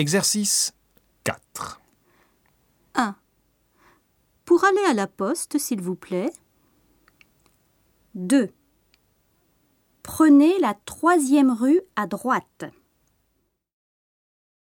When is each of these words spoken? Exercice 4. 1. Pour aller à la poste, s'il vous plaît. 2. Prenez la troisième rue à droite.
Exercice 0.00 0.72
4. 1.24 1.78
1. 2.94 3.14
Pour 4.46 4.64
aller 4.64 4.82
à 4.88 4.94
la 4.94 5.06
poste, 5.06 5.58
s'il 5.58 5.82
vous 5.82 5.94
plaît. 5.94 6.32
2. 8.14 8.48
Prenez 10.02 10.58
la 10.60 10.72
troisième 10.86 11.50
rue 11.50 11.82
à 11.96 12.06
droite. 12.06 12.64